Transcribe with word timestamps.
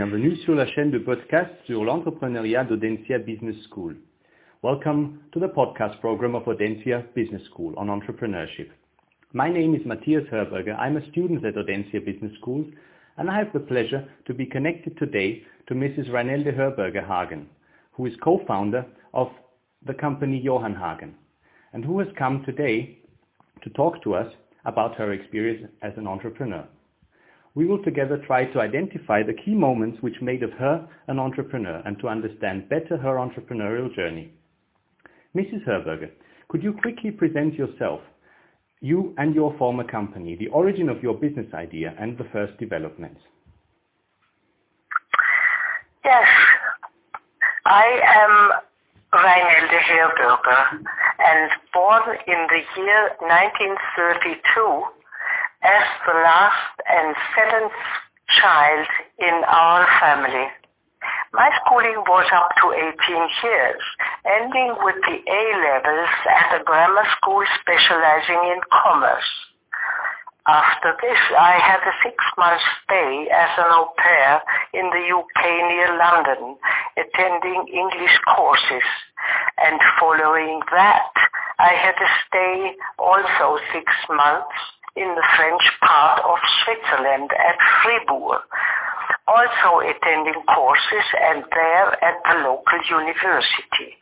Bienvenue 0.00 0.34
sur 0.36 0.54
la 0.54 0.64
chaîne 0.64 0.90
de 0.90 0.98
podcast 0.98 1.50
sur 1.66 1.84
l'entrepreneuriat 1.84 2.64
d'Audencia 2.64 3.18
Business 3.18 3.54
School. 3.68 3.96
Welcome 4.62 5.18
to 5.32 5.38
the 5.38 5.52
podcast 5.52 6.00
program 6.00 6.34
of 6.34 6.48
Audencia 6.48 7.04
Business 7.14 7.44
School 7.50 7.74
on 7.76 7.88
entrepreneurship. 7.88 8.70
My 9.34 9.50
name 9.50 9.74
is 9.74 9.84
Matthias 9.84 10.24
Herburger. 10.32 10.74
I'm 10.78 10.96
a 10.96 11.06
student 11.10 11.44
at 11.44 11.56
Audencia 11.56 12.02
Business 12.02 12.32
School, 12.40 12.64
and 13.18 13.28
I 13.28 13.36
have 13.36 13.52
the 13.52 13.60
pleasure 13.60 14.08
to 14.24 14.32
be 14.32 14.46
connected 14.46 14.96
today 14.96 15.42
to 15.66 15.74
Mrs. 15.74 16.08
Reinelde 16.08 16.56
Herburger 16.56 17.06
Hagen, 17.06 17.46
who 17.92 18.06
is 18.06 18.14
co-founder 18.24 18.86
of 19.12 19.28
the 19.84 19.92
company 19.92 20.40
Johann 20.40 20.76
Hagen, 20.76 21.14
and 21.74 21.84
who 21.84 21.98
has 21.98 22.08
come 22.16 22.42
today 22.46 22.96
to 23.62 23.68
talk 23.68 24.02
to 24.04 24.14
us 24.14 24.32
about 24.64 24.96
her 24.96 25.12
experience 25.12 25.70
as 25.82 25.92
an 25.98 26.06
entrepreneur 26.06 26.66
we 27.54 27.66
will 27.66 27.82
together 27.82 28.22
try 28.26 28.44
to 28.44 28.60
identify 28.60 29.22
the 29.22 29.34
key 29.44 29.54
moments 29.54 29.98
which 30.00 30.20
made 30.22 30.42
of 30.42 30.52
her 30.52 30.88
an 31.08 31.18
entrepreneur 31.18 31.82
and 31.84 31.98
to 31.98 32.08
understand 32.08 32.68
better 32.68 32.96
her 32.96 33.16
entrepreneurial 33.16 33.94
journey. 33.94 34.32
Mrs. 35.36 35.64
Herburger, 35.66 36.10
could 36.48 36.62
you 36.62 36.72
quickly 36.72 37.10
present 37.10 37.54
yourself, 37.54 38.00
you 38.80 39.14
and 39.18 39.34
your 39.34 39.56
former 39.58 39.84
company, 39.84 40.36
the 40.36 40.48
origin 40.48 40.88
of 40.88 41.02
your 41.02 41.14
business 41.14 41.46
idea 41.54 41.94
and 41.98 42.16
the 42.18 42.26
first 42.32 42.56
developments? 42.58 43.20
Yes, 46.04 46.26
I 47.66 48.00
am 48.04 48.52
Reinelde 49.12 49.80
Herburger 49.90 50.84
and 51.18 51.50
born 51.74 52.02
in 52.26 52.46
the 52.48 52.62
year 52.80 53.10
1932 53.20 54.99
as 55.62 55.84
the 56.06 56.14
last 56.14 56.74
and 56.88 57.14
seventh 57.36 57.72
child 58.40 58.86
in 59.18 59.42
our 59.46 59.86
family. 60.00 60.48
My 61.32 61.50
schooling 61.60 62.02
was 62.08 62.26
up 62.32 62.50
to 62.60 62.72
18 62.72 63.28
years, 63.44 63.82
ending 64.24 64.74
with 64.82 64.96
the 65.06 65.18
A 65.20 65.42
levels 65.62 66.10
at 66.28 66.60
a 66.60 66.64
grammar 66.64 67.06
school 67.16 67.44
specializing 67.60 68.40
in 68.50 68.60
commerce. 68.72 69.30
After 70.46 70.96
this, 71.00 71.20
I 71.38 71.60
had 71.60 71.80
a 71.86 71.94
six-month 72.02 72.60
stay 72.82 73.28
as 73.30 73.50
an 73.58 73.70
au 73.70 73.92
pair 73.96 74.42
in 74.72 74.88
the 74.90 75.04
UK 75.14 75.42
near 75.68 75.96
London, 75.96 76.56
attending 76.96 77.68
English 77.68 78.18
courses. 78.34 78.88
And 79.62 79.78
following 80.00 80.60
that, 80.72 81.12
I 81.58 81.74
had 81.76 81.94
a 81.94 82.10
stay 82.26 82.74
also 82.98 83.60
six 83.72 83.92
months 84.08 84.56
in 84.96 85.08
the 85.14 85.26
French 85.36 85.62
part 85.80 86.20
of 86.24 86.38
Switzerland 86.64 87.30
at 87.32 87.56
Fribourg, 87.82 88.42
also 89.26 89.80
attending 89.80 90.42
courses 90.54 91.06
and 91.22 91.44
there 91.54 92.04
at 92.04 92.18
the 92.24 92.42
local 92.42 92.80
university. 92.88 93.96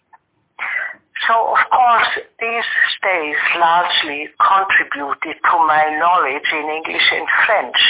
So 1.26 1.34
of 1.34 1.62
course 1.70 2.10
these 2.40 2.68
stays 2.96 3.36
largely 3.58 4.28
contributed 4.38 5.36
to 5.42 5.56
my 5.66 5.98
knowledge 5.98 6.48
in 6.52 6.64
English 6.70 7.08
and 7.12 7.28
French, 7.44 7.80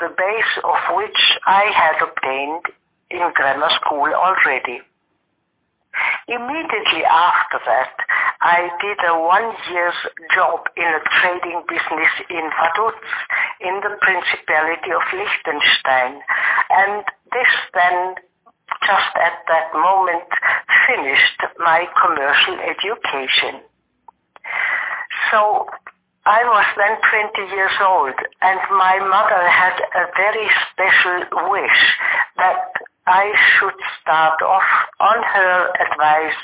the 0.00 0.08
base 0.16 0.54
of 0.64 0.96
which 0.96 1.38
I 1.46 1.70
had 1.72 2.02
obtained 2.02 2.64
in 3.10 3.32
grammar 3.34 3.70
school 3.80 4.10
already. 4.12 4.82
Immediately 6.28 7.04
after 7.04 7.58
that, 7.66 7.94
I 8.40 8.68
did 8.80 8.98
a 9.06 9.18
one 9.20 9.52
year's 9.70 10.00
job 10.34 10.66
in 10.76 10.84
a 10.84 11.02
trading 11.20 11.62
business 11.68 12.12
in 12.30 12.50
Vaduz 12.50 12.96
in 13.60 13.80
the 13.80 13.96
Principality 14.00 14.90
of 14.92 15.02
Liechtenstein. 15.12 16.20
And 16.70 17.04
this 17.32 17.52
then, 17.74 18.14
just 18.86 19.12
at 19.16 19.36
that 19.48 19.72
moment, 19.74 20.28
finished 20.88 21.40
my 21.58 21.86
commercial 22.00 22.58
education. 22.60 23.60
So 25.30 25.68
I 26.26 26.40
was 26.44 26.64
then 26.76 26.96
20 27.36 27.52
years 27.54 27.76
old 27.84 28.16
and 28.40 28.60
my 28.72 28.96
mother 28.96 29.44
had 29.44 29.76
a 29.92 30.08
very 30.16 30.48
special 30.72 31.50
wish 31.50 31.80
I 33.06 33.32
should 33.36 33.76
start 34.00 34.40
off 34.40 34.64
on 34.98 35.22
her 35.22 35.70
advice 35.76 36.40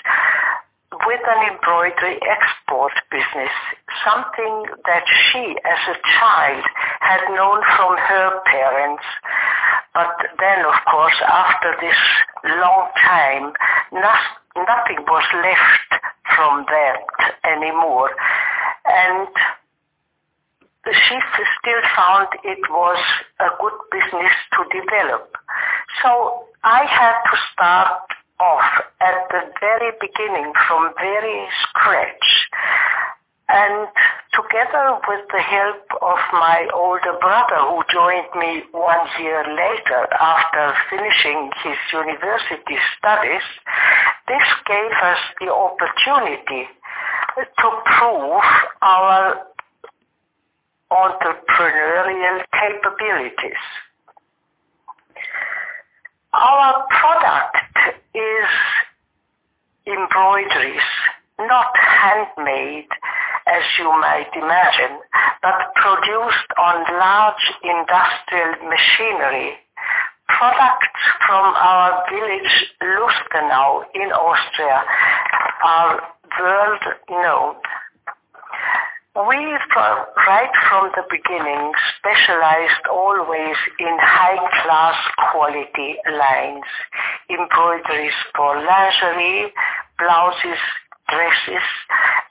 with 1.06 1.21
an 1.25 1.54
embroidery 1.54 2.21
export 2.21 2.93
business, 3.10 3.54
something 4.04 4.66
that 4.84 5.04
she 5.09 5.56
as 5.65 5.82
a 5.88 5.97
child 6.21 6.65
had 7.00 7.21
known 7.32 7.62
from 7.76 7.97
her 7.97 8.41
parents. 8.44 9.04
But 9.94 10.12
then, 10.38 10.65
of 10.66 10.75
course, 10.91 11.16
after 11.26 11.75
this 11.81 11.97
long 12.44 12.91
time, 13.00 13.53
nothing 13.92 15.00
was 15.09 15.25
left 15.32 16.03
from 16.37 16.66
that 16.69 17.09
anymore. 17.44 18.10
And 18.84 19.28
she 20.84 21.19
still 21.60 21.82
found 21.97 22.28
it 22.44 22.60
was 22.69 22.98
a 23.41 23.48
good 23.60 23.78
business 23.91 24.32
to 24.53 24.65
develop. 24.81 25.37
So 26.03 26.44
I 26.65 26.84
had 26.87 27.21
to 27.31 27.37
start 27.53 28.00
off 28.41 28.84
at 29.00 29.28
the 29.31 29.53
very 29.61 29.93
beginning 30.00 30.53
from 30.66 30.93
very 30.97 31.47
scratch. 31.62 32.49
And 33.50 33.88
together 34.33 35.00
with 35.09 35.27
the 35.33 35.41
help 35.41 35.84
of 36.00 36.19
my 36.33 36.69
older 36.72 37.19
brother 37.21 37.60
who 37.69 37.83
joined 37.93 38.33
me 38.39 38.62
one 38.72 39.06
year 39.21 39.44
later 39.44 40.06
after 40.19 40.75
finishing 40.89 41.50
his 41.65 41.77
university 41.93 42.78
studies, 42.97 43.43
this 44.28 44.49
gave 44.66 44.93
us 45.03 45.19
the 45.41 45.53
opportunity 45.53 46.69
to 47.37 47.69
prove 47.84 48.43
our 48.83 49.47
entrepreneurial 50.93 52.43
capabilities. 52.53 53.65
Our 56.33 56.87
product 56.89 57.57
is 58.15 58.49
embroideries, 59.87 60.89
not 61.41 61.75
handmade 61.77 62.89
as 63.47 63.63
you 63.79 63.91
might 63.99 64.31
imagine, 64.37 65.01
but 65.43 65.75
produced 65.75 66.51
on 66.57 66.85
large 66.99 67.53
industrial 67.65 68.69
machinery. 68.69 69.55
Products 70.29 71.03
from 71.27 71.55
our 71.57 72.05
village 72.09 72.71
Lustenau 72.81 73.83
in 73.95 74.13
Austria 74.13 74.85
are 75.65 76.01
world 76.39 76.83
known. 77.11 77.57
We, 79.16 79.59
right 79.75 80.54
from 80.69 80.93
the 80.94 81.03
beginning, 81.10 81.72
specialized 81.98 82.87
always 82.88 83.56
in 83.81 83.98
high-class 83.98 84.94
quality 85.32 85.97
lines, 86.06 86.65
embroideries 87.28 88.15
for 88.37 88.54
lingerie, 88.54 89.53
blouses, 89.98 90.62
dresses, 91.09 91.66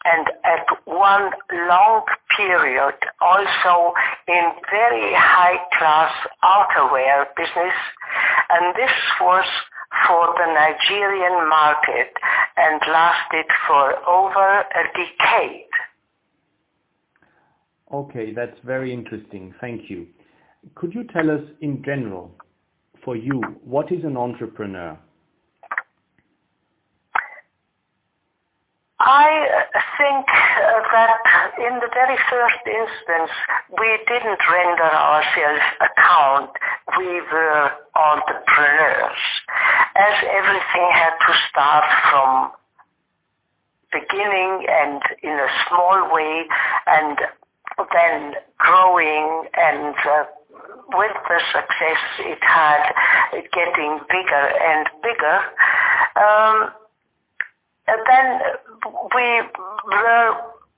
and 0.05 0.27
at 0.45 0.65
one 0.85 1.31
long 1.67 2.03
period 2.37 2.95
also 3.19 3.93
in 4.29 4.51
very 4.71 5.13
high-class 5.15 6.13
outerwear 6.45 7.25
business, 7.35 7.75
and 8.49 8.73
this 8.75 8.95
was 9.19 9.45
for 10.07 10.33
the 10.37 10.47
Nigerian 10.47 11.49
market 11.49 12.13
and 12.55 12.79
lasted 12.87 13.45
for 13.67 13.99
over 14.07 14.63
a 14.63 14.83
decade. 14.95 15.68
Okay, 17.91 18.33
that's 18.33 18.57
very 18.63 18.93
interesting. 18.93 19.53
Thank 19.59 19.89
you. 19.89 20.07
Could 20.75 20.93
you 20.93 21.05
tell 21.05 21.31
us 21.31 21.41
in 21.61 21.83
general, 21.83 22.31
for 23.03 23.15
you, 23.15 23.41
what 23.63 23.91
is 23.91 24.03
an 24.03 24.17
entrepreneur? 24.17 24.97
I 28.99 29.63
think 29.97 30.25
that 30.91 31.51
in 31.57 31.79
the 31.79 31.89
very 31.93 32.17
first 32.29 32.61
instance, 32.67 33.31
we 33.79 33.97
didn't 34.07 34.39
render 34.51 34.83
ourselves 34.83 35.63
account. 35.79 36.51
We 36.97 37.21
were 37.21 37.71
entrepreneurs, 37.95 39.23
as 39.95 40.13
everything 40.29 40.89
had 40.91 41.15
to 41.15 41.33
start 41.49 41.85
from 42.11 42.51
beginning 43.91 44.65
and 44.69 45.01
in 45.23 45.31
a 45.31 45.47
small 45.67 46.13
way 46.13 46.43
and 46.87 47.17
then 47.93 48.33
growing 48.57 49.47
and 49.57 49.95
uh, 49.95 50.23
with 50.93 51.15
the 51.27 51.39
success 51.53 52.01
it 52.19 52.39
had, 52.41 52.91
it 53.33 53.51
getting 53.51 53.99
bigger 54.09 54.45
and 54.61 54.87
bigger, 55.03 55.39
um, 56.15 56.71
and 57.87 58.01
then 58.07 58.39
we 59.15 59.41
were 59.87 60.35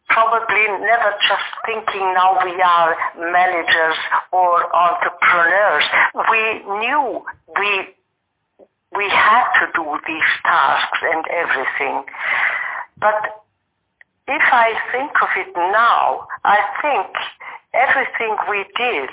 probably 0.07 0.67
never 0.83 1.13
just 1.27 1.47
thinking 1.65 2.13
now 2.13 2.37
we 2.43 2.61
are 2.61 2.95
managers 3.17 3.97
or 4.31 4.75
entrepreneurs. 4.75 5.83
We 6.29 6.59
knew 6.79 7.23
we 7.57 7.95
we 8.95 9.09
had 9.09 9.47
to 9.59 9.71
do 9.73 9.97
these 10.05 10.31
tasks 10.43 10.99
and 11.01 11.23
everything. 11.31 12.03
But 12.99 13.40
if 14.31 14.47
I 14.51 14.73
think 14.91 15.11
of 15.21 15.29
it 15.35 15.51
now, 15.55 16.27
I 16.43 16.59
think 16.81 17.07
everything 17.73 18.35
we 18.49 18.65
did 18.75 19.09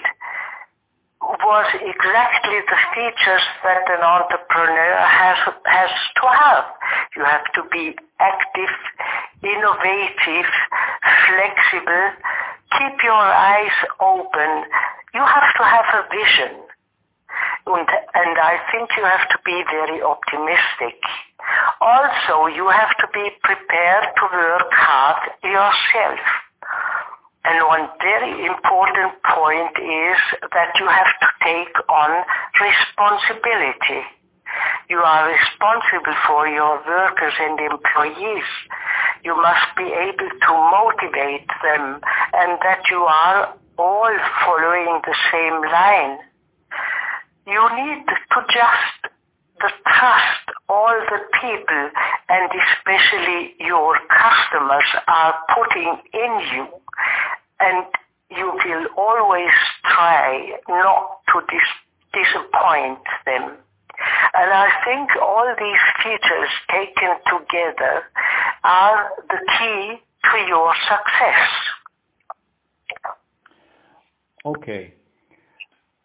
was 1.20 1.66
exactly 1.74 2.58
the 2.70 2.80
features 2.94 3.46
that 3.64 3.84
an 3.90 4.02
entrepreneur 4.02 4.94
has, 5.02 5.38
has 5.66 5.90
to 6.16 6.26
have. 6.28 6.64
You 7.16 7.24
have 7.24 7.44
to 7.54 7.62
be 7.72 7.96
active, 8.20 8.74
innovative, 9.42 10.50
flexible, 11.26 12.06
keep 12.78 13.02
your 13.02 13.26
eyes 13.26 13.74
open. 14.00 14.64
You 15.14 15.24
have 15.26 15.50
to 15.58 15.64
have 15.64 15.88
a 15.94 16.02
vision. 16.14 16.62
And, 17.66 17.88
and 18.14 18.38
I 18.38 18.58
think 18.70 18.90
you 18.96 19.04
have 19.04 19.28
to 19.28 19.38
be 19.44 19.62
very 19.70 20.02
optimistic. 20.02 21.02
Also, 21.80 22.46
you 22.46 22.68
have 22.68 22.90
to 22.98 23.06
be 23.14 23.30
prepared 23.42 24.04
to 24.16 24.24
work 24.32 24.70
hard 24.72 25.30
yourself. 25.44 26.18
And 27.44 27.64
one 27.66 27.88
very 28.02 28.46
important 28.46 29.14
point 29.22 29.72
is 29.78 30.18
that 30.52 30.74
you 30.80 30.86
have 30.86 31.12
to 31.22 31.28
take 31.44 31.74
on 31.88 32.24
responsibility. 32.60 34.02
You 34.90 34.98
are 34.98 35.30
responsible 35.30 36.16
for 36.26 36.48
your 36.48 36.82
workers 36.84 37.34
and 37.38 37.60
employees. 37.60 38.48
You 39.22 39.36
must 39.36 39.76
be 39.76 39.84
able 39.84 40.28
to 40.28 40.52
motivate 40.52 41.46
them 41.62 42.00
and 42.34 42.58
that 42.64 42.82
you 42.90 43.04
are 43.04 43.54
all 43.78 44.16
following 44.44 45.00
the 45.06 45.14
same 45.30 45.62
line. 45.62 46.18
You 47.46 47.62
need 47.76 48.04
to 48.06 48.40
just 48.52 49.14
the 49.60 49.70
trust 49.86 50.47
all 50.68 50.94
the 51.10 51.20
people 51.40 51.90
and 52.28 52.50
especially 52.50 53.54
your 53.60 53.96
customers 54.08 54.84
are 55.06 55.34
putting 55.54 55.96
in 56.12 56.40
you 56.52 56.66
and 57.60 57.86
you 58.30 58.52
will 58.64 58.86
always 58.96 59.52
try 59.84 60.52
not 60.68 61.20
to 61.28 61.40
dis- 61.48 62.22
disappoint 62.24 62.98
them. 63.24 63.56
And 64.34 64.52
I 64.52 64.68
think 64.84 65.10
all 65.20 65.54
these 65.58 66.04
features 66.04 66.50
taken 66.70 67.16
together 67.26 68.04
are 68.62 69.10
the 69.28 69.38
key 69.58 69.96
to 70.30 70.38
your 70.46 70.74
success. 70.86 71.48
Okay. 74.44 74.94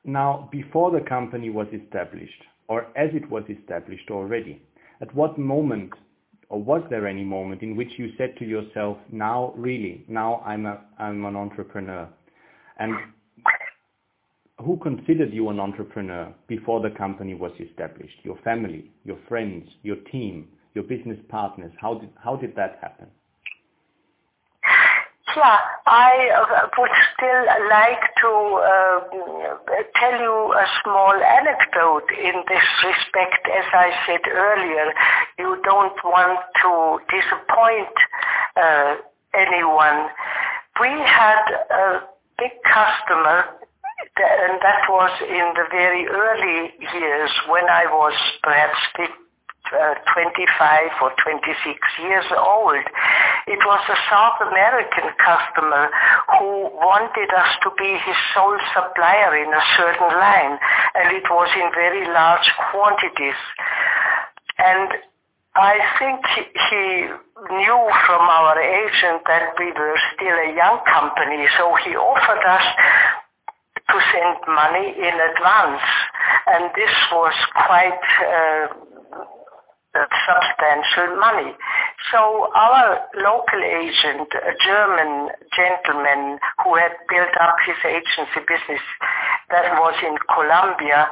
Now, 0.05 0.49
before 0.51 0.91
the 0.91 1.01
company 1.01 1.49
was 1.49 1.67
established, 1.71 2.43
or 2.67 2.83
as 2.97 3.09
it 3.13 3.29
was 3.29 3.43
established 3.49 4.09
already, 4.09 4.61
at 5.01 5.13
what 5.15 5.37
moment, 5.37 5.91
or 6.49 6.61
was 6.61 6.81
there 6.89 7.07
any 7.07 7.23
moment 7.23 7.61
in 7.61 7.75
which 7.75 7.89
you 7.97 8.11
said 8.17 8.35
to 8.37 8.45
yourself, 8.45 8.97
now 9.11 9.53
really, 9.57 10.05
now 10.07 10.41
I'm, 10.45 10.65
a, 10.65 10.81
I'm 10.99 11.25
an 11.25 11.35
entrepreneur? 11.35 12.07
And 12.79 12.93
who 14.59 14.77
considered 14.77 15.33
you 15.33 15.49
an 15.49 15.59
entrepreneur 15.59 16.33
before 16.47 16.81
the 16.81 16.91
company 16.95 17.33
was 17.33 17.51
established? 17.59 18.15
Your 18.23 18.37
family, 18.43 18.91
your 19.03 19.17
friends, 19.27 19.67
your 19.81 19.97
team, 20.11 20.47
your 20.73 20.83
business 20.83 21.17
partners? 21.29 21.71
How 21.79 21.95
did, 21.95 22.09
how 22.23 22.35
did 22.35 22.55
that 22.55 22.77
happen? 22.81 23.07
Yeah, 25.35 25.57
I 25.87 26.29
uh, 26.29 26.67
would 26.77 26.91
still 27.15 27.43
like 27.69 28.03
to 28.21 28.31
uh, 28.61 28.99
tell 29.95 30.19
you 30.19 30.53
a 30.53 30.65
small 30.83 31.13
anecdote 31.13 32.09
in 32.11 32.43
this 32.47 32.67
respect. 32.85 33.47
As 33.49 33.65
I 33.73 33.91
said 34.05 34.21
earlier, 34.29 34.93
you 35.39 35.57
don't 35.63 35.97
want 36.03 36.39
to 36.61 36.99
disappoint 37.09 37.95
uh, 38.57 38.95
anyone. 39.33 40.09
We 40.79 40.89
had 40.89 41.43
a 41.71 42.01
big 42.37 42.51
customer 42.63 43.45
and 44.17 44.61
that 44.61 44.85
was 44.89 45.11
in 45.21 45.53
the 45.55 45.65
very 45.71 46.05
early 46.07 46.73
years 46.93 47.31
when 47.47 47.65
I 47.69 47.85
was 47.85 48.13
perhaps 48.43 48.77
uh, 48.99 49.95
25 50.13 50.91
or 51.01 51.11
26 51.23 51.79
years 52.03 52.25
old. 52.37 52.83
It 53.47 53.59
was 53.65 53.83
a 53.89 53.97
South 54.09 54.39
American 54.47 55.11
customer 55.19 55.89
who 56.39 56.71
wanted 56.79 57.29
us 57.35 57.51
to 57.63 57.69
be 57.77 57.91
his 57.99 58.15
sole 58.33 58.57
supplier 58.73 59.35
in 59.35 59.51
a 59.51 59.63
certain 59.75 60.11
line, 60.15 60.55
and 60.95 61.11
it 61.11 61.27
was 61.29 61.49
in 61.55 61.67
very 61.75 62.07
large 62.07 62.47
quantities. 62.71 63.39
And 64.57 64.89
I 65.55 65.75
think 65.99 66.23
he 66.71 67.11
knew 67.51 67.81
from 68.07 68.23
our 68.25 68.57
agent 68.59 69.21
that 69.27 69.53
we 69.59 69.71
were 69.73 69.99
still 70.15 70.37
a 70.39 70.55
young 70.55 70.79
company, 70.87 71.45
so 71.57 71.75
he 71.83 71.95
offered 71.95 72.43
us 72.47 72.65
to 73.89 73.97
send 74.11 74.39
money 74.47 74.95
in 74.97 75.13
advance. 75.13 75.83
And 76.47 76.71
this 76.75 76.95
was 77.11 77.33
quite 77.67 78.03
uh, 78.23 78.67
substantial 79.93 81.19
money. 81.19 81.53
So 82.11 82.51
our 82.53 82.99
local 83.15 83.61
agent, 83.63 84.27
a 84.35 84.53
German 84.63 85.29
gentleman 85.55 86.39
who 86.63 86.75
had 86.75 86.91
built 87.07 87.31
up 87.39 87.55
his 87.65 87.77
agency 87.85 88.43
business 88.43 88.83
that 89.49 89.79
was 89.79 89.95
in 90.03 90.17
Colombia 90.27 91.07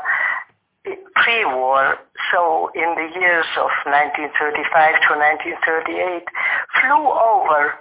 eh, 0.85 0.95
pre-war, 1.15 1.95
so 2.33 2.71
in 2.75 2.95
the 2.95 3.07
years 3.19 3.47
of 3.55 3.71
1935 3.88 4.35
to 4.35 5.11
1938, 5.15 6.27
flew 6.81 7.07
over 7.07 7.79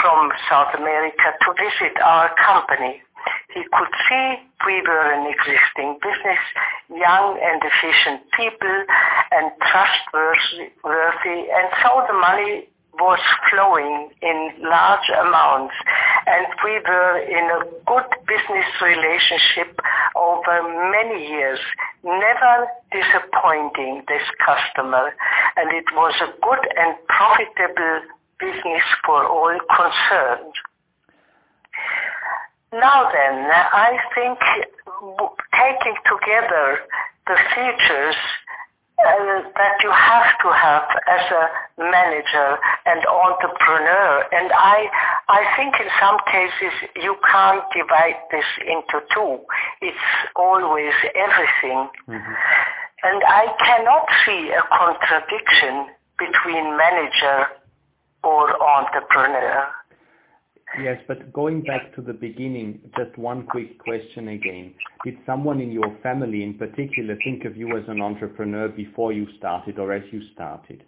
from 0.00 0.30
South 0.48 0.74
America 0.76 1.34
to 1.42 1.50
visit 1.56 1.98
our 2.02 2.30
company. 2.36 3.02
He 3.54 3.62
could 3.62 3.92
see 4.08 4.34
we 4.66 4.82
were 4.82 5.12
an 5.12 5.26
existing 5.30 5.98
business, 6.02 6.42
young 6.90 7.38
and 7.40 7.62
efficient 7.62 8.22
people, 8.36 8.84
and 9.32 9.50
trustworthy, 9.60 11.50
and 11.50 11.68
so 11.82 12.04
the 12.06 12.14
money 12.14 12.68
was 12.98 13.20
flowing 13.50 14.10
in 14.22 14.52
large 14.62 15.08
amounts 15.20 15.74
and 16.26 16.46
we 16.64 16.80
were 16.88 17.18
in 17.20 17.44
a 17.44 17.60
good 17.86 18.08
business 18.26 18.66
relationship 18.80 19.78
over 20.16 20.62
many 20.90 21.28
years, 21.28 21.60
never 22.02 22.66
disappointing 22.90 24.02
this 24.08 24.24
customer 24.44 25.12
and 25.56 25.72
it 25.72 25.84
was 25.94 26.14
a 26.22 26.32
good 26.40 26.62
and 26.76 26.96
profitable 27.08 28.00
business 28.40 28.84
for 29.04 29.26
all 29.26 29.58
concerned. 29.68 30.54
Now 32.72 33.10
then, 33.12 33.50
I 33.50 33.98
think 34.14 34.38
taking 35.54 35.96
together 36.04 36.78
the 37.26 37.36
features 37.54 38.16
uh, 38.98 39.42
that 39.54 39.76
you 39.82 39.90
have 39.92 40.32
to 40.40 40.48
have 40.52 40.88
as 41.06 41.24
a 41.30 41.44
manager 41.78 42.56
and 42.86 43.04
entrepreneur. 43.06 44.24
And 44.32 44.50
I, 44.52 44.88
I 45.28 45.44
think 45.56 45.74
in 45.78 45.88
some 46.00 46.16
cases 46.26 46.72
you 46.96 47.14
can't 47.30 47.62
divide 47.76 48.16
this 48.30 48.48
into 48.64 49.04
two. 49.12 49.38
It's 49.82 50.06
always 50.34 50.94
everything. 51.14 51.90
Mm-hmm. 52.08 52.34
And 53.04 53.22
I 53.28 53.52
cannot 53.64 54.06
see 54.24 54.50
a 54.50 54.64
contradiction 54.72 55.92
between 56.18 56.76
manager 56.76 57.52
or 58.24 58.48
entrepreneur. 58.62 59.68
Yes, 60.82 61.00
but 61.08 61.32
going 61.32 61.62
back 61.62 61.94
to 61.94 62.02
the 62.02 62.12
beginning, 62.12 62.80
just 62.98 63.16
one 63.16 63.46
quick 63.46 63.78
question 63.78 64.28
again. 64.28 64.74
Did 65.04 65.16
someone 65.24 65.60
in 65.60 65.70
your 65.70 65.96
family 66.02 66.42
in 66.42 66.54
particular 66.54 67.16
think 67.24 67.44
of 67.44 67.56
you 67.56 67.76
as 67.78 67.84
an 67.88 68.02
entrepreneur 68.02 68.68
before 68.68 69.12
you 69.12 69.26
started 69.38 69.78
or 69.78 69.92
as 69.92 70.02
you 70.12 70.20
started? 70.34 70.84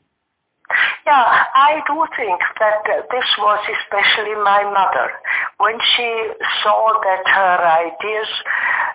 Yeah, 1.07 1.25
I 1.55 1.81
do 1.87 2.05
think 2.21 2.39
that 2.61 2.85
this 2.85 3.29
was 3.39 3.61
especially 3.81 4.35
my 4.45 4.63
mother. 4.65 5.09
When 5.57 5.79
she 5.97 6.09
saw 6.63 7.01
that 7.01 7.25
her 7.33 7.57
ideas 7.65 8.29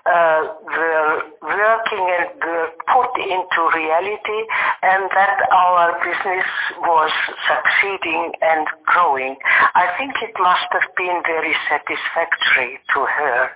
uh, 0.05 0.41
were 0.65 1.22
working 1.41 2.05
and 2.19 2.27
were 2.43 2.69
put 2.91 3.12
into 3.24 3.60
reality 3.74 4.41
and 4.83 5.10
that 5.15 5.39
our 5.51 5.95
business 6.03 6.48
was 6.81 7.12
succeeding 7.48 8.33
and 8.41 8.67
growing. 8.86 9.36
I 9.75 9.88
think 9.98 10.13
it 10.22 10.36
must 10.39 10.67
have 10.72 10.89
been 10.98 11.22
very 11.25 11.55
satisfactory 11.69 12.79
to 12.93 13.00
her. 13.05 13.50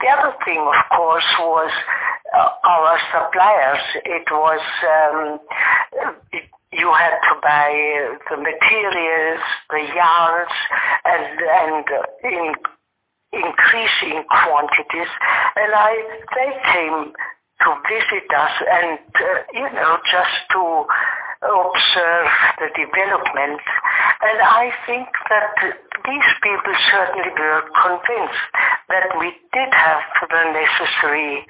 The 0.00 0.08
other 0.08 0.34
thing, 0.44 0.60
of 0.60 0.96
course, 0.96 1.26
was 1.40 1.72
uh, 2.34 2.48
our 2.64 2.98
suppliers. 3.10 3.82
It 4.04 4.26
was 4.30 4.62
um, 4.86 5.40
it, 6.32 6.44
you 6.72 6.90
had 6.94 7.18
to 7.28 7.40
buy 7.42 8.16
the 8.30 8.36
materials, 8.36 9.42
the 9.68 9.82
yarns, 9.94 10.56
and 11.04 11.40
and 11.42 11.84
in 12.24 12.54
increasing 13.32 14.24
quantities, 14.28 15.08
and 15.62 15.72
I 15.74 15.92
they 16.34 16.50
came 16.74 17.12
to 17.62 17.70
visit 17.86 18.26
us 18.34 18.54
and, 18.58 18.98
uh, 19.14 19.24
you 19.54 19.68
know, 19.72 19.98
just 20.10 20.36
to 20.50 20.62
observe 21.42 22.30
the 22.58 22.68
development. 22.74 23.62
And 24.22 24.38
I 24.42 24.70
think 24.86 25.08
that 25.30 25.54
these 26.06 26.30
people 26.42 26.74
certainly 26.90 27.30
were 27.38 27.62
convinced 27.82 28.46
that 28.88 29.14
we 29.18 29.34
did 29.54 29.70
have 29.74 30.02
the 30.26 30.42
necessary 30.54 31.46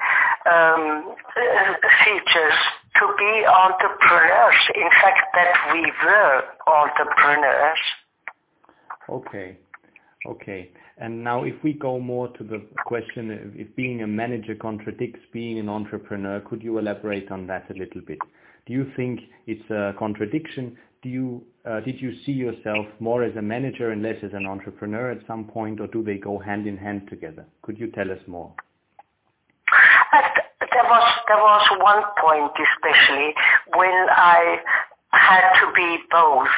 um, 0.48 1.16
uh, 1.36 1.72
features 2.04 2.58
to 3.00 3.04
be 3.18 3.32
entrepreneurs. 3.48 4.60
In 4.74 4.90
fact, 5.00 5.32
that 5.34 5.52
we 5.72 5.92
were 6.04 6.44
entrepreneurs. 6.68 7.84
Okay. 9.08 9.56
Okay. 10.26 10.70
And 10.98 11.24
now 11.24 11.42
if 11.42 11.54
we 11.64 11.72
go 11.72 11.98
more 11.98 12.28
to 12.28 12.44
the 12.44 12.62
question 12.86 13.52
if 13.56 13.74
being 13.74 14.02
a 14.02 14.06
manager 14.06 14.54
contradicts 14.54 15.20
being 15.32 15.58
an 15.58 15.68
entrepreneur, 15.68 16.40
could 16.40 16.62
you 16.62 16.78
elaborate 16.78 17.30
on 17.30 17.46
that 17.48 17.68
a 17.70 17.74
little 17.74 18.00
bit? 18.00 18.18
Do 18.66 18.72
you 18.72 18.90
think 18.96 19.20
it's 19.46 19.68
a 19.70 19.94
contradiction? 19.98 20.76
Do 21.02 21.08
you, 21.08 21.42
uh, 21.68 21.80
did 21.80 22.00
you 22.00 22.12
see 22.24 22.30
yourself 22.30 22.86
more 23.00 23.24
as 23.24 23.34
a 23.34 23.42
manager 23.42 23.90
and 23.90 24.02
less 24.02 24.16
as 24.22 24.30
an 24.32 24.46
entrepreneur 24.46 25.10
at 25.10 25.26
some 25.26 25.46
point, 25.46 25.80
or 25.80 25.88
do 25.88 26.04
they 26.04 26.16
go 26.16 26.38
hand 26.38 26.68
in 26.68 26.76
hand 26.76 27.08
together? 27.10 27.44
Could 27.62 27.76
you 27.76 27.90
tell 27.90 28.08
us 28.08 28.20
more? 28.28 28.54
There 30.60 30.84
was, 30.84 31.18
there 31.26 31.38
was 31.38 31.68
one 31.80 32.02
point 32.20 32.52
especially 32.54 33.34
when 33.74 34.06
I 34.10 34.58
had 35.10 35.60
to 35.60 35.72
be 35.74 35.98
both 36.10 36.48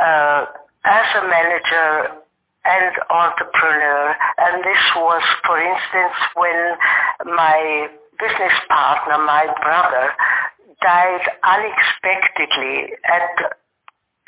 uh, 0.00 0.44
as 0.84 1.06
a 1.16 1.28
manager 1.28 2.22
and 2.66 2.92
entrepreneur. 3.10 4.14
And 4.38 4.64
this 4.64 4.82
was, 4.96 5.22
for 5.44 5.58
instance, 5.58 6.18
when 6.34 7.34
my 7.36 7.88
business 8.18 8.56
partner, 8.68 9.18
my 9.24 9.46
brother, 9.62 10.12
died 10.82 11.24
unexpectedly 11.44 12.92
at 13.04 13.56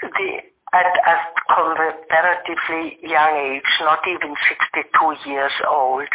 the 0.02 0.40
at 0.72 0.84
a 0.84 1.16
comparatively 1.48 2.98
young 3.02 3.56
age, 3.56 3.72
not 3.80 4.00
even 4.06 4.34
62 4.74 5.30
years 5.30 5.52
old. 5.66 6.08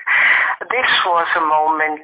This 0.70 0.90
was 1.06 1.28
a 1.36 1.42
moment 1.42 2.02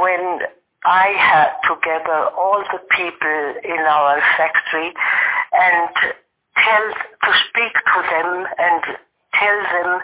when 0.00 0.48
I 0.84 1.12
had 1.16 1.52
together 1.68 2.28
all 2.36 2.64
the 2.72 2.80
people 2.88 3.54
in 3.64 3.80
our 3.84 4.20
factory 4.36 4.94
and 5.52 5.88
tell 6.56 6.88
to 7.24 7.30
speak 7.48 7.72
to 7.72 8.00
them 8.10 8.46
and 8.58 8.82
tell 9.38 9.58
them 9.72 10.00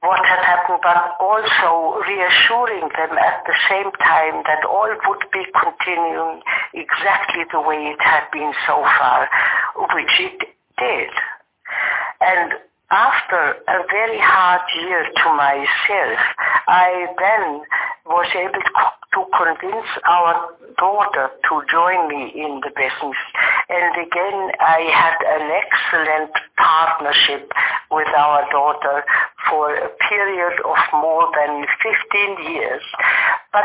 what 0.00 0.20
had 0.24 0.40
happened, 0.44 0.80
but 0.82 0.96
also 1.20 2.00
reassuring 2.08 2.88
them 2.96 3.12
at 3.18 3.44
the 3.44 3.56
same 3.68 3.92
time 4.00 4.42
that 4.48 4.64
all 4.64 4.88
would 4.88 5.24
be 5.32 5.44
continuing 5.52 6.40
exactly 6.72 7.44
the 7.52 7.60
way 7.60 7.92
it 7.92 8.00
had 8.00 8.24
been 8.32 8.52
so 8.66 8.80
far, 8.98 9.28
which 9.94 10.14
it 10.20 10.40
did. 10.78 11.12
And 12.20 12.52
after 12.90 13.60
a 13.68 13.84
very 13.90 14.18
hard 14.18 14.62
year 14.74 15.04
to 15.04 15.28
myself, 15.36 16.20
I 16.66 17.06
then 17.18 17.62
was 18.06 18.26
able 18.34 18.64
to 19.14 19.20
convince 19.36 19.86
our 20.06 20.50
daughter 20.78 21.30
to 21.48 21.62
join 21.70 22.08
me 22.08 22.32
in 22.34 22.60
the 22.64 22.70
business. 22.74 23.18
And 23.68 23.94
again, 23.94 24.50
I 24.58 24.90
had 24.90 25.18
an 25.22 25.50
excellent 25.50 26.32
partnership 26.56 27.52
with 27.90 28.08
our 28.16 28.48
daughter 28.50 29.04
for 29.48 29.74
a 29.74 29.88
period 30.08 30.60
of 30.64 30.76
more 30.92 31.30
than 31.34 31.66
15 31.82 32.52
years. 32.52 32.82
But 33.52 33.64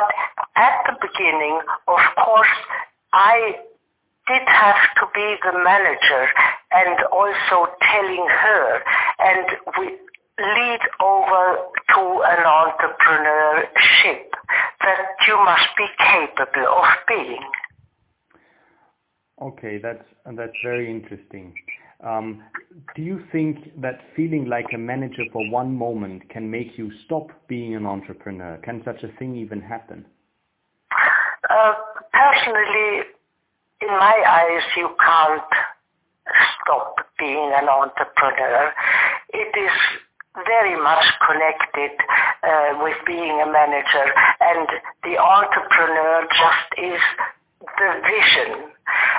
at 0.56 0.84
the 0.86 0.96
beginning, 1.02 1.60
of 1.88 2.00
course, 2.24 2.56
I 3.14 3.56
did 4.28 4.42
have 4.48 4.82
to 4.96 5.06
be 5.14 5.36
the 5.44 5.58
manager 5.64 6.28
and 6.72 6.98
also 7.12 7.72
telling 7.82 8.28
her 8.28 8.82
and 9.20 9.46
we 9.80 9.98
lead 10.38 10.80
over 11.02 11.58
to 11.94 12.02
an 12.26 12.44
entrepreneurship 12.44 14.28
that 14.82 15.06
you 15.28 15.38
must 15.46 15.70
be 15.78 15.88
capable 15.98 16.68
of 16.68 16.86
being. 17.08 17.44
Okay, 19.42 19.80
that's 19.82 20.06
that's 20.36 20.58
very 20.64 20.90
interesting. 20.90 21.54
Um, 22.04 22.44
do 22.96 23.02
you 23.02 23.24
think 23.32 23.82
that 23.82 24.00
feeling 24.16 24.46
like 24.46 24.66
a 24.74 24.78
manager 24.78 25.24
for 25.32 25.50
one 25.50 25.76
moment 25.76 26.30
can 26.30 26.50
make 26.50 26.78
you 26.78 26.92
stop 27.06 27.30
being 27.48 27.76
an 27.76 27.86
entrepreneur? 27.86 28.58
Can 28.64 28.82
such 28.84 29.04
a 29.04 29.08
thing 29.18 29.36
even 29.38 29.62
happen? 29.62 30.06
Uh, 31.50 31.74
personally, 32.12 33.04
in 33.82 33.88
my 33.88 34.24
eyes, 34.28 34.64
you 34.76 34.90
can't 35.00 35.44
stop 36.62 36.96
being 37.20 37.52
an 37.56 37.70
entrepreneur. 37.70 38.74
It 39.34 39.56
is 39.58 39.72
very 40.44 40.76
much 40.82 41.06
connected 41.26 41.96
uh, 42.44 42.84
with 42.84 42.98
being 43.06 43.42
a 43.42 43.48
manager 43.48 44.06
and 44.42 44.68
the 45.04 45.18
entrepreneur 45.18 46.28
just 46.28 46.70
is 46.78 47.02
the 47.78 47.92
vision 48.04 48.72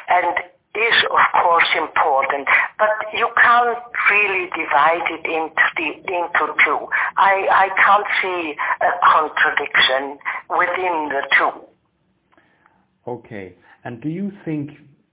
and 0.08 0.36
is 0.76 1.04
of 1.10 1.42
course 1.42 1.68
important 1.76 2.46
but 2.78 2.90
you 3.12 3.28
can't 3.42 3.78
really 4.10 4.48
divide 4.50 5.06
it 5.10 5.24
into, 5.24 5.66
the, 5.76 5.88
into 6.12 6.54
two. 6.64 6.86
I, 7.16 7.48
I 7.50 7.68
can't 7.82 8.06
see 8.22 8.54
a 8.80 8.92
contradiction 9.12 10.18
within 10.50 11.08
the 11.08 11.22
two. 11.36 13.10
Okay. 13.10 13.54
And 13.84 14.00
do 14.02 14.08
you 14.08 14.30
think 14.44 14.70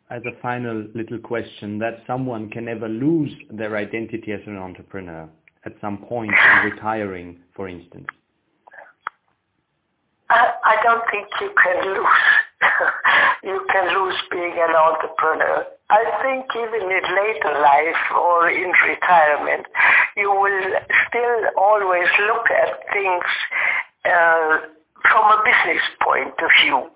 as 0.09 0.21
a 0.25 0.39
final 0.41 0.85
little 0.93 1.19
question 1.19 1.79
that 1.79 2.03
someone 2.05 2.49
can 2.49 2.67
ever 2.67 2.89
lose 2.89 3.31
their 3.49 3.77
identity 3.77 4.31
as 4.31 4.41
an 4.45 4.57
entrepreneur? 4.57 5.29
at 5.65 5.73
some 5.81 5.97
point 5.97 6.31
in 6.31 6.71
retiring, 6.71 7.39
for 7.55 7.67
instance? 7.67 8.07
I, 10.29 10.51
I 10.63 10.83
don't 10.83 11.03
think 11.11 11.27
you 11.41 11.51
can 11.63 11.93
lose. 11.93 12.05
you 13.43 13.65
can 13.71 13.85
lose 13.93 14.15
being 14.31 14.55
an 14.57 14.75
entrepreneur. 14.75 15.65
I 15.89 16.03
think 16.23 16.45
even 16.55 16.89
in 16.89 17.03
later 17.03 17.53
life 17.59 18.03
or 18.15 18.49
in 18.49 18.71
retirement, 18.87 19.67
you 20.17 20.31
will 20.31 20.63
still 21.07 21.41
always 21.57 22.07
look 22.27 22.45
at 22.49 22.87
things 22.91 23.29
uh, 24.05 24.57
from 25.03 25.25
a 25.31 25.43
business 25.43 25.83
point 26.01 26.33
of 26.39 26.49
view 26.63 26.89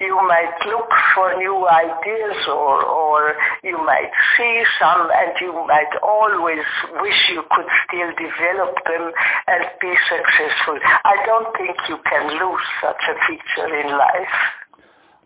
you 0.00 0.16
might 0.26 0.58
look 0.66 0.90
for 1.14 1.34
new 1.38 1.66
ideas 1.68 2.36
or, 2.48 2.84
or 2.84 3.34
you 3.62 3.78
might 3.78 4.10
see 4.36 4.64
some 4.80 5.08
and 5.14 5.32
you 5.40 5.52
might 5.66 5.92
always 6.02 6.66
wish 7.00 7.20
you 7.30 7.42
could 7.50 7.70
still 7.86 8.10
develop 8.18 8.74
them 8.84 9.12
and 9.46 9.62
be 9.80 9.94
successful. 10.10 10.78
I 11.04 11.16
don't 11.26 11.56
think 11.56 11.76
you 11.88 11.98
can 12.08 12.30
lose 12.34 12.66
such 12.82 13.02
a 13.08 13.14
feature 13.26 13.70
in 13.80 13.92
life. 13.92 14.61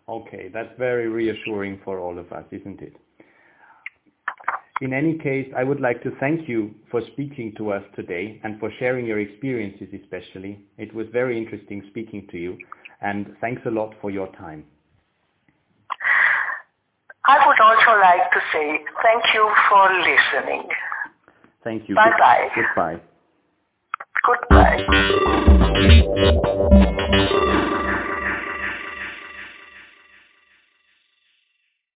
Okay, 0.09 0.49
that's 0.53 0.71
very 0.77 1.09
reassuring 1.09 1.81
for 1.83 1.99
all 1.99 2.17
of 2.17 2.31
us, 2.31 2.45
isn't 2.51 2.81
it? 2.81 2.95
In 4.79 4.93
any 4.93 5.17
case, 5.17 5.51
I 5.57 5.63
would 5.63 5.81
like 5.81 6.03
to 6.03 6.11
thank 6.19 6.47
you 6.47 6.73
for 6.91 7.01
speaking 7.13 7.53
to 7.57 7.71
us 7.71 7.83
today 7.95 8.39
and 8.43 8.59
for 8.59 8.71
sharing 8.79 9.05
your 9.05 9.19
experiences 9.19 9.87
especially. 10.01 10.65
It 10.77 10.93
was 10.93 11.07
very 11.11 11.37
interesting 11.37 11.83
speaking 11.89 12.27
to 12.31 12.37
you 12.37 12.57
and 13.01 13.35
thanks 13.41 13.61
a 13.65 13.71
lot 13.71 13.95
for 13.99 14.11
your 14.11 14.27
time. 14.35 14.65
I 17.25 17.45
would 17.45 17.59
also 17.59 17.99
like 17.99 18.31
to 18.31 18.39
say 18.53 18.79
thank 19.03 19.23
you 19.33 19.51
for 19.69 19.91
listening. 19.99 20.69
Thank 21.63 21.89
you. 21.89 21.95
Bye-bye. 21.95 22.49
Goodbye. 22.55 23.01
Goodbye. 26.63 26.83